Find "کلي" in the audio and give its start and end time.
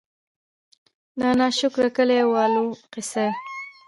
1.97-2.17